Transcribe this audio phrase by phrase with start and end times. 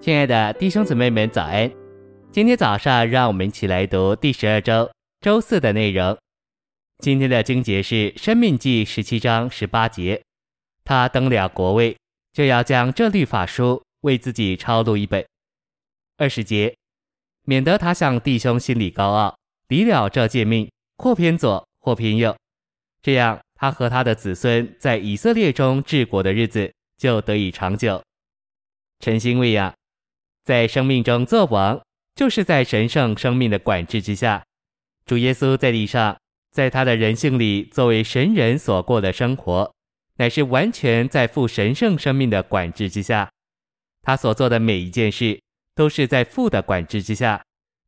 [0.00, 1.70] 亲爱的弟兄姊妹们，早安！
[2.32, 4.90] 今天早上，让我们一起来读第十二周
[5.20, 6.16] 周四的内容。
[7.00, 10.22] 今天的经节是《申命记》十七章十八节。
[10.84, 11.94] 他登了国位，
[12.32, 15.22] 就要将这律法书为自己抄录一本。
[16.16, 16.74] 二十节，
[17.42, 19.36] 免得他向弟兄心里高傲，
[19.68, 22.34] 离了这诫命，或偏左，或偏右，
[23.02, 28.02] 这样他和他的子孙在以色列中治国的日子就得以长久。
[29.00, 29.70] 诚心喂养。
[30.44, 31.80] 在生命中做王，
[32.14, 34.42] 就是在神圣生命的管制之下。
[35.06, 36.16] 主耶稣在地上，
[36.52, 39.72] 在他的人性里，作为神人所过的生活，
[40.16, 43.30] 乃是完全在父神圣生命的管制之下。
[44.02, 45.40] 他所做的每一件事，
[45.74, 47.42] 都是在父的管制之下。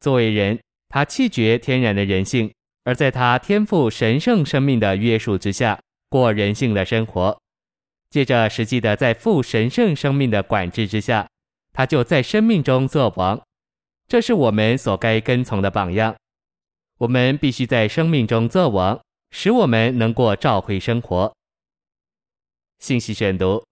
[0.00, 0.58] 作为人，
[0.88, 2.52] 他弃绝天然的人性，
[2.84, 5.78] 而在他天赋神圣生命的约束之下，
[6.08, 7.38] 过人性的生活。
[8.10, 11.28] 借着实际的在父神圣生命的管制之下。
[11.78, 13.40] 他就在生命中做王，
[14.08, 16.12] 这是我们所该跟从的榜样。
[16.98, 21.32] 我们必须在生命中做王，使我们能过召会生活。
[22.80, 23.64] 信息选读：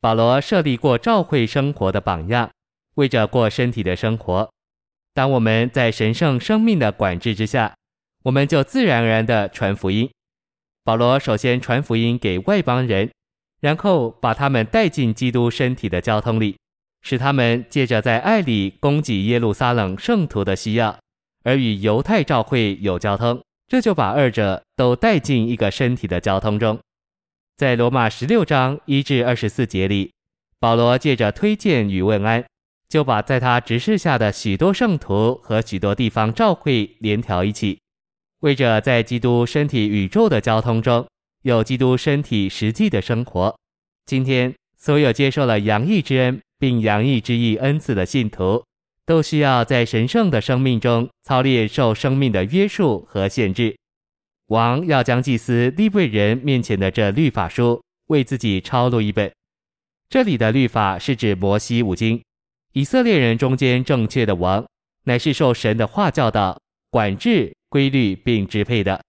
[0.00, 2.50] 保罗设立过召会生活的榜样，
[2.94, 4.50] 为着过身体的生活。
[5.12, 7.74] 当我们在神圣生命的管制之下，
[8.22, 10.10] 我们就自然而然地传福音。
[10.82, 13.12] 保罗首先传福音给外邦人，
[13.60, 16.56] 然后把他们带进基督身体的交通里。
[17.02, 20.98] 使他们借着在爱里供给耶路撒冷圣徒的需要，
[21.44, 26.78] 而与犹太教会有交通，这就把二者都带进一个身体的交通中。
[27.56, 30.12] 在罗马十六章一至二十四节里，
[30.60, 32.44] 保罗借着推荐与问安，
[32.88, 37.80] 就把在他执事下的许多圣徒和许多地方教会联调一起，
[38.40, 41.06] 为着在基督身体宇宙的交通中
[41.42, 43.56] 有基督身体实际的生活。
[44.06, 46.40] 今天所有接受了洋溢之恩。
[46.58, 48.64] 并洋溢之意恩赐的信徒，
[49.06, 53.76] 都需要在神圣的生命中操练受生命的约束和限制。
[54.48, 59.30] 王要将祭司利未人面前的这律法书为自己抄录一本。
[60.08, 62.20] 这里的律法是指摩西五经。
[62.72, 64.64] 以色列人中间正确的王，
[65.04, 66.58] 乃是受神的话教导、
[66.90, 69.02] 管制、规律并支配的。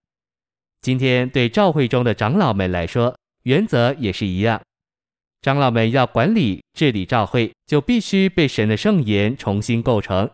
[0.81, 4.61] 今天对教会中的长老们来说，原则也是一样。
[5.41, 10.29] 长老们要管理治理教会，就必须被神的圣言重新构成。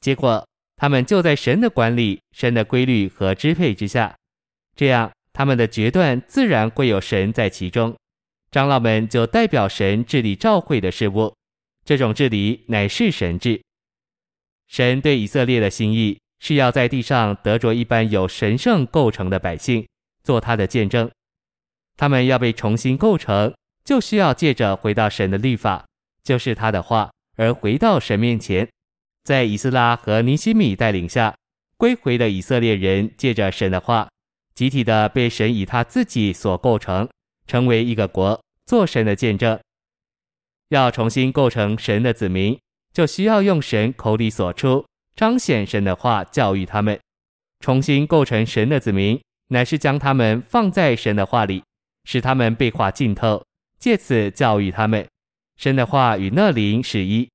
[0.00, 4.14] 结果，他们就在神的管理、神的规律和支配之下，
[4.76, 7.96] 这样他们的决断自然会有神在其中。
[8.52, 11.34] 长老们就代表神治理教会的事物，
[11.84, 13.60] 这种治理乃是神治。
[14.68, 19.84] 神对以色列的心意是要在地上得着一般有神圣构成的百姓，
[20.22, 21.10] 做他的见证。
[21.96, 23.52] 他们要被重新构成。
[23.88, 25.82] 就需要借着回到神的律法，
[26.22, 28.68] 就是他的话，而回到神面前。
[29.24, 31.34] 在以斯拉和尼西米带领下，
[31.78, 34.06] 归回的以色列人借着神的话，
[34.54, 37.08] 集体的被神以他自己所构成，
[37.46, 39.58] 成为一个国，做神的见证。
[40.68, 42.58] 要重新构成神的子民，
[42.92, 44.84] 就需要用神口里所出
[45.16, 47.00] 彰显神的话教育他们。
[47.60, 51.62] 重新构成神的子民，乃是将他们放在神的话里，
[52.04, 53.42] 使他们被话浸透。
[53.78, 55.06] 借此教育他们，
[55.56, 57.28] 神的话与那灵是一。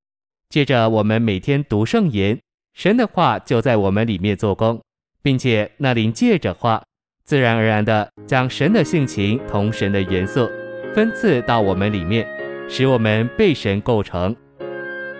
[0.49, 2.39] 借着我们每天读圣言，
[2.73, 4.81] 神的话就在我们里面做工，
[5.21, 6.83] 并且那灵借着话，
[7.25, 10.49] 自然而然地将神的性情同神的元素
[10.93, 12.27] 分赐到我们里面，
[12.69, 14.35] 使我们被神构成。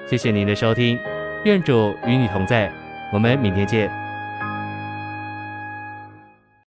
[0.05, 0.99] 谢谢您的收听，
[1.45, 2.71] 愿主与你同在，
[3.11, 4.02] 我们明天见。